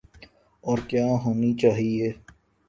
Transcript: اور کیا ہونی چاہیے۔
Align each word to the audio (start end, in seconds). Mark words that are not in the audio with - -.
اور 0.63 0.77
کیا 0.89 1.05
ہونی 1.23 1.51
چاہیے۔ 1.61 2.09